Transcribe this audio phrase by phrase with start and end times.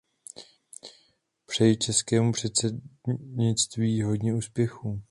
[1.45, 4.99] Přeji českému předsednictví hodně úspěchů.